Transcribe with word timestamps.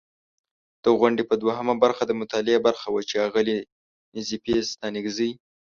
د 0.83 0.85
غونډې 0.99 1.23
په 1.29 1.35
دوهمه 1.43 1.75
برخه، 1.83 2.03
د 2.05 2.11
مطالعې 2.21 2.59
برخه 2.67 2.87
وه 2.91 3.01
چې 3.09 3.15
اغلې 3.27 3.57
نظیفې 4.15 4.55
ستانکزۍ 4.71 5.31